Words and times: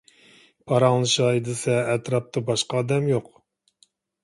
پاراڭلىشاي 0.71 1.43
دېسە 1.51 1.77
ئەتراپتا 1.91 2.45
باشقا 2.51 2.83
ئادەم 2.83 3.13
يوق. 3.15 3.31